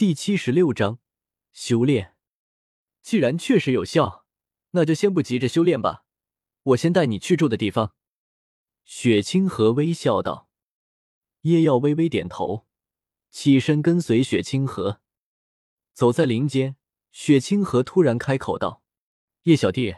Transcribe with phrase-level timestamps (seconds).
[0.00, 0.98] 第七十六章
[1.52, 2.16] 修炼。
[3.02, 4.24] 既然确实有效，
[4.70, 6.06] 那就先不急着修炼吧。
[6.62, 7.94] 我先带你去住的地方。
[8.86, 10.48] 雪清河微笑道。
[11.42, 12.66] 叶耀微微点头，
[13.30, 15.02] 起身跟随雪清河。
[15.92, 16.76] 走在林间，
[17.12, 18.82] 雪清河突然开口道
[19.44, 19.94] ：“叶小弟，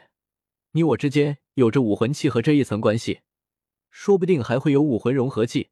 [0.72, 3.20] 你我之间有着武魂契合这一层关系，
[3.88, 5.70] 说不定还会有武魂融合技，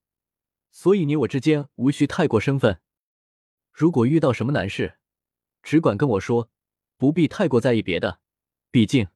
[0.71, 2.81] 所以你我之间无需太过身份。
[3.73, 4.99] 如果遇到什么难事，
[5.63, 6.51] 只管跟我说，
[6.97, 8.21] 不必太过在意别的。
[8.71, 9.09] 毕竟……”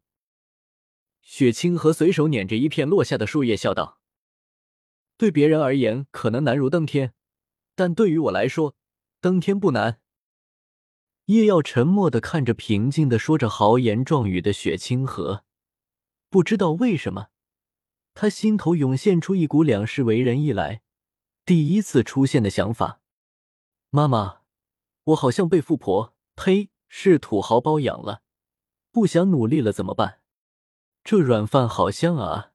[1.20, 4.00] 雪清河随手捻着一片落下的树叶，笑道。
[5.16, 7.14] 对别人而言可能难如登天，
[7.74, 8.76] 但对于我来说，
[9.20, 10.00] 登天不难。
[11.26, 15.44] 叶耀沉默的看着平静的说着豪言壮语的雪清河，
[16.28, 17.28] 不知道为什么，
[18.12, 20.82] 他心头涌现出一股两世为人以来
[21.46, 23.00] 第一次出现的想法。
[23.88, 24.42] 妈妈，
[25.04, 28.22] 我好像被富婆呸是土豪包养了，
[28.90, 30.20] 不想努力了怎么办？
[31.02, 32.52] 这软饭好香啊！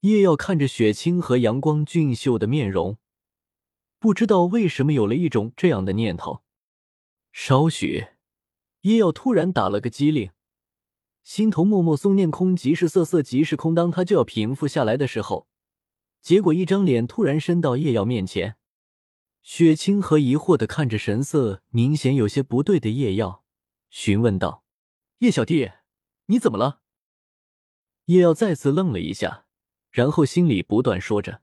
[0.00, 2.98] 叶耀看着雪清和阳光俊秀的面容，
[3.98, 6.42] 不知道为什么有了一种这样的念头。
[7.32, 8.08] 稍许，
[8.82, 10.30] 叶耀突然打了个激灵，
[11.22, 13.74] 心头默默诵念空即是色，色即是空。
[13.74, 15.48] 当他就要平复下来的时候，
[16.20, 18.56] 结果一张脸突然伸到叶耀面前。
[19.44, 23.44] 雪清河疑惑的看着神色明显有些不对的叶耀，
[23.90, 24.64] 询问道
[25.20, 25.70] ：“叶小弟，
[26.26, 26.80] 你怎么了？”
[28.06, 29.46] 叶耀再次愣了一下。
[29.90, 31.42] 然后心里不断说着：“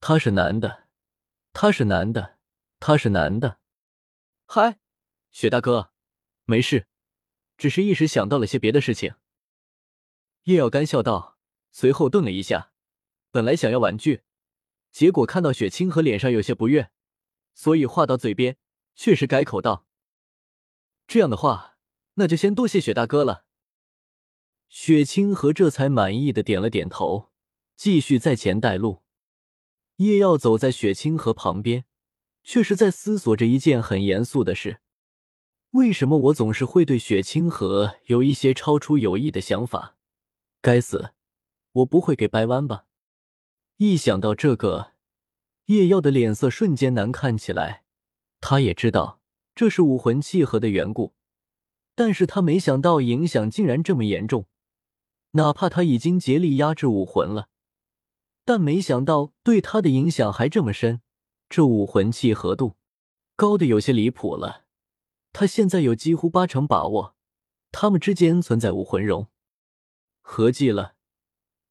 [0.00, 0.88] 他是男的，
[1.52, 2.38] 他是男的，
[2.78, 3.58] 他是男的。”
[4.46, 4.78] 嗨，
[5.30, 5.92] 雪大哥，
[6.44, 6.86] 没事，
[7.58, 9.16] 只是一时想到了些别的事情。
[10.44, 11.36] 叶耀干笑道，
[11.72, 12.72] 随后顿了一下，
[13.30, 14.22] 本来想要婉拒，
[14.92, 16.90] 结果看到雪清河脸上有些不悦，
[17.54, 18.56] 所以话到嘴边，
[18.94, 19.86] 却是改口道
[21.06, 21.76] ：“这样的话，
[22.14, 23.44] 那就先多谢雪大哥了。”
[24.68, 27.30] 雪清河这才满意的点了点头。
[27.76, 29.02] 继续在前带路，
[29.96, 31.86] 叶耀走在雪清河旁边，
[32.44, 34.82] 却是在思索着一件很严肃的事：
[35.70, 39.96] 为什么我总是会对雪清河有一些超出友谊的想法？
[40.60, 41.14] 该死，
[41.72, 42.84] 我不会给掰弯吧？
[43.78, 44.92] 一想到这个，
[45.70, 47.84] 叶耀的脸色瞬间难看起来。
[48.40, 49.20] 他也知道
[49.54, 51.14] 这是武魂契合的缘故，
[51.94, 54.46] 但是他没想到影响竟然这么严重。
[55.32, 57.48] 哪怕他已经竭力压制武魂了。
[58.44, 61.02] 但没想到对他的影响还这么深，
[61.48, 62.74] 这武魂契合度
[63.36, 64.64] 高的有些离谱了。
[65.32, 67.14] 他现在有几乎八成把握，
[67.70, 69.28] 他们之间存在武魂融
[70.20, 70.96] 合计了。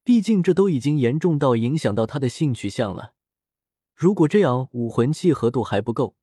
[0.02, 3.12] 毕竟这都已经严重到影响到他的性取向了。
[4.00, 6.16] 如果这样武魂契合度还不够，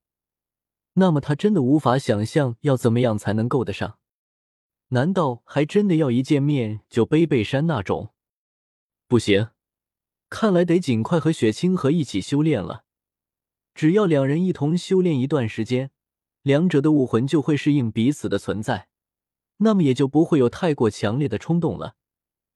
[0.94, 4.00] 那么他真的无法想象要怎么样才能够得上。
[4.88, 8.16] 难道还真的要一见面就背背山那种？
[9.08, 9.50] 不行。
[10.28, 12.84] 看来得尽快和雪清河一起修炼了。
[13.76, 15.92] 只要两人一同修炼一段时间，
[16.42, 18.88] 两者的武魂就会适应彼此的存在，
[19.58, 21.94] 那么也就不会有太过强烈的冲动了。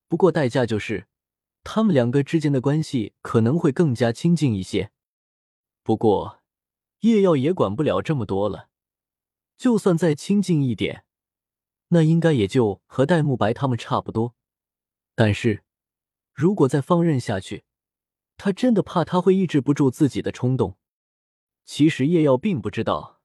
[0.07, 1.05] 不过代价就是，
[1.63, 4.91] 他们两个之间的关系可能会更加亲近一些。
[5.83, 6.41] 不过
[6.99, 8.69] 叶耀也管不了这么多了，
[9.57, 11.05] 就算再亲近一点，
[11.89, 14.35] 那应该也就和戴沐白他们差不多。
[15.15, 15.63] 但是。
[16.33, 17.65] 如果再放任下去，
[18.37, 20.77] 他真的怕他会抑制不住自己的冲动。
[21.65, 23.19] 其实叶耀并不知道，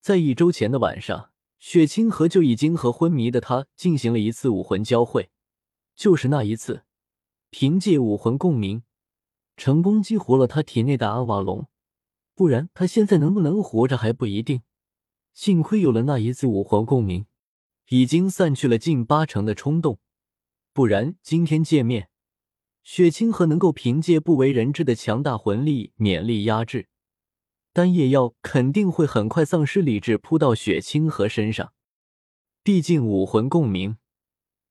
[0.00, 5.30] 在一周前的晚上，雪清河就已经和昏迷的他进行了一次武魂交汇。
[5.96, 6.84] 就是那一次，
[7.48, 8.84] 凭借武魂共鸣，
[9.56, 11.66] 成功激活了他体内的阿瓦隆。
[12.34, 14.62] 不然他现在能不能活着还不一定。
[15.34, 17.26] 幸亏有了那一次武魂共鸣，
[17.88, 19.98] 已经散去了近八成的冲动。
[20.72, 22.08] 不然今天见面。
[22.82, 26.88] 雪清河能够凭借不为人知的强大魂力勉力压制，
[27.72, 31.72] 丹叶耀肯定会很快丧失理智，扑到雪清河身上。
[32.64, 33.98] 毕竟武魂共鸣，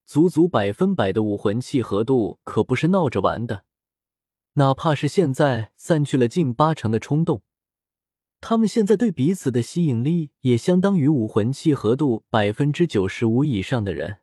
[0.06, 3.64] 足足百分百的武魂契合度可不是闹着玩的。
[4.56, 7.42] 哪怕是现在散去了近八成的冲动，
[8.42, 14.18] 他们现在对彼此的吸引力也相当于武魂契合度百分之九十五以上的人。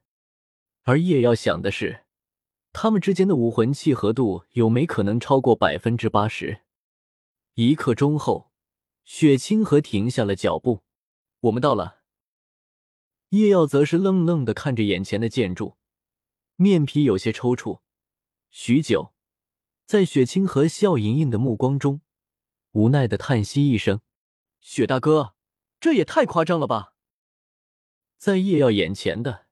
[0.82, 2.04] 而叶耀想的是。
[2.70, 6.60] 他们之间的武魂契合度有没可能超过百分之八十？
[7.54, 8.52] 一刻钟后，
[9.04, 10.82] 雪清河停下了脚步。
[11.40, 12.02] 我们到了。
[13.30, 15.76] 叶耀则是愣愣的看着眼前的建筑，
[16.56, 17.80] 面皮有些抽搐。
[18.50, 19.12] 许久，
[19.86, 22.02] 在雪清河笑盈盈的目光中，
[22.72, 24.00] 无奈的叹息一声
[24.70, 25.34] ：“雪大哥，
[25.80, 26.92] 这也太夸张了吧！
[28.18, 29.46] 在叶耀眼前的，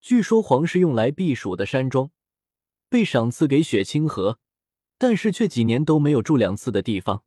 [0.00, 2.10] 据说皇室用来避暑的山庄，
[2.88, 4.40] 被赏赐给雪清河，
[4.98, 7.22] 但是却几年都没有住两次的地方。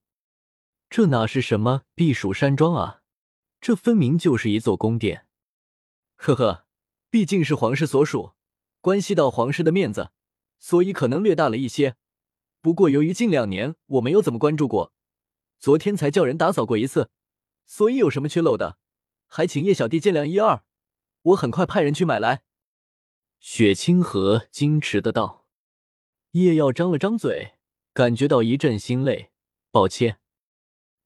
[0.89, 3.01] 这哪是什么避暑山庄啊？
[3.61, 5.25] 这分明就是一座宫殿。
[6.17, 6.65] 呵呵，
[7.09, 8.33] 毕竟是皇室所属，
[8.81, 10.11] 关系到皇室的面子，
[10.59, 11.95] 所以可能略大了一些。
[12.59, 14.91] 不过由于近两年我没有怎么关注过，
[15.59, 17.09] 昨天才叫人打扫过一次，
[17.65, 18.77] 所以有什么缺漏的，
[19.27, 20.63] 还请叶小弟见谅一二。
[21.21, 22.43] 我很快派人去买来。
[23.39, 25.45] 雪清河矜持的道。
[26.31, 27.53] 叶耀张了张嘴，
[27.93, 29.31] 感觉到一阵心累。
[29.71, 30.19] 抱歉。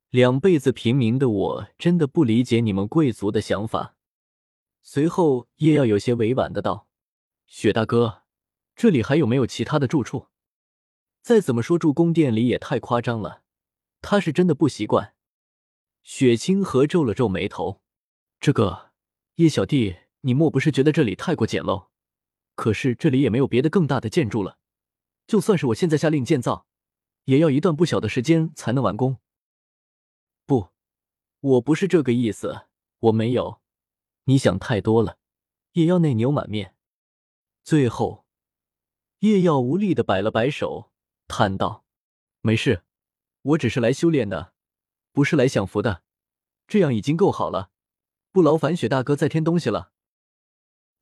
[0.10, 3.96] 两辈子平民的我真的不理解你们贵族的想法。
[4.82, 6.88] 随后，叶耀有些委婉的道
[7.46, 8.24] ：“雪大哥，
[8.76, 10.28] 这里还有没有其他的住处？
[11.22, 13.44] 再怎么说住宫殿里也太夸张了。”
[14.02, 15.16] 他是真的不习惯。
[16.04, 17.82] 雪清河皱了皱眉头
[18.40, 18.92] ：“这个
[19.36, 21.88] 叶小弟，你莫不是觉得这里太过简陋？
[22.56, 24.58] 可是这里也没有别的更大的建筑了。
[25.28, 26.66] 就算是我现在下令建造，
[27.26, 29.18] 也要一段不小的时间才能完工。”
[30.46, 30.70] 不，
[31.42, 32.68] 我不是这个意思，
[33.00, 33.62] 我没有，
[34.24, 35.18] 你想太多了。
[35.74, 36.76] 也要内牛满面，
[37.64, 38.26] 最后，
[39.20, 40.92] 叶耀无力的摆了摆手，
[41.28, 41.86] 叹道
[42.42, 42.84] ：“没事，
[43.50, 44.54] 我只是来修炼的，
[45.12, 46.04] 不是来享福的，
[46.68, 47.72] 这样已经够好了，
[48.32, 49.92] 不劳烦雪大哥再添东西了。”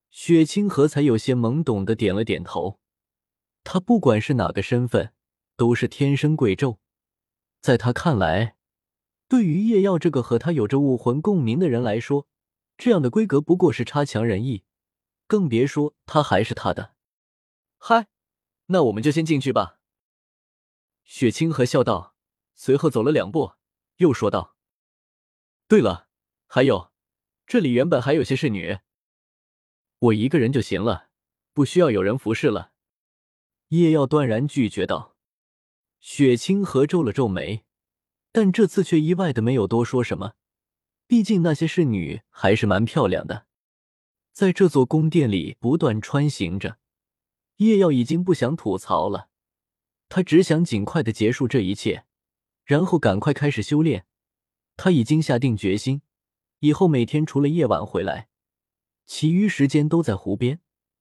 [0.09, 2.79] 雪清河才有些懵懂的点了点头，
[3.63, 5.13] 他不管是哪个身份，
[5.57, 6.77] 都是天生贵胄，
[7.59, 8.55] 在他看来。
[9.27, 12.27] 对于叶耀这个和他有着武魂共鸣的人来说，
[12.77, 14.63] 这样的规格不过是差强人意，
[15.27, 16.95] 更别说他还是他的。
[17.77, 18.07] 嗨，
[18.67, 19.79] 那我们就先进去吧。
[21.03, 22.15] 雪清河笑道，
[22.57, 23.53] 随后走了两步，
[23.97, 24.57] 又说道
[25.69, 26.09] ：“对了，
[26.47, 26.91] 还有，
[27.45, 28.79] 这里原本还有些侍女，
[29.99, 31.07] 我一个人就行了，
[31.53, 32.73] 不需要有人服侍了。”
[33.69, 35.15] 叶耀断然拒绝道。
[35.99, 37.63] 雪清河皱了皱眉。
[38.33, 40.33] 但这次却意外的没有多说什么，
[41.07, 43.47] 毕竟那些侍女还是蛮漂亮的。
[44.31, 46.77] 在这座宫殿里不断穿行着，
[47.55, 49.29] 叶耀已经不想吐槽了，
[50.07, 52.05] 他只想尽快的结束这一切，
[52.67, 54.05] 然后赶快开始修炼。
[54.75, 56.03] 他已经下定决心，
[56.59, 58.27] 以后每天除了夜晚回来，
[59.07, 60.59] 其余时间都在湖边，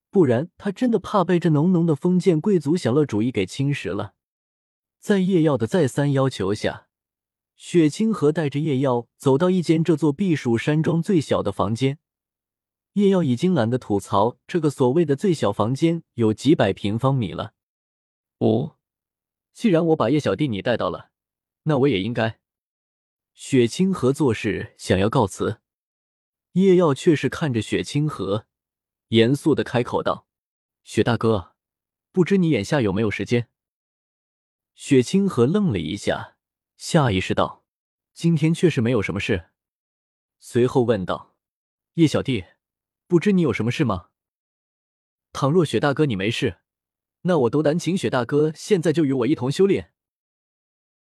[0.08, 4.14] 不然他真的怕被这浓浓的封建贵族享乐主义给侵蚀了。
[4.98, 6.84] 在叶耀的再三要求下。
[7.56, 11.98] 雪清河带着叶耀走到一间这座避暑山庄最小的房间。
[12.92, 17.54] 叶耀已经懒得吐槽这个所谓的最小房间有几百平方米了。
[18.38, 18.76] 哦，
[19.54, 21.10] 既然我把叶小弟你带到了，
[21.68, 22.40] 那我也应该。
[23.34, 25.60] 雪清河做事想要告辞，
[26.52, 28.46] 叶耀却是看着雪清河，
[29.08, 30.26] 严肃的开口道
[30.84, 31.54] ：“雪大哥，
[32.12, 33.48] 不知你眼下有没有时间？”
[34.74, 36.36] 雪清河愣了一下。
[36.76, 37.64] 下意识道
[38.14, 39.50] ：“今天确实没有什么事。”
[40.38, 41.36] 随后问道
[41.94, 42.44] ：“叶小弟，
[43.06, 44.10] 不知你有什么事吗？
[45.32, 46.60] 倘若雪大哥你没事，
[47.22, 49.92] 那我斗胆请雪大哥现在就与我一同修炼。”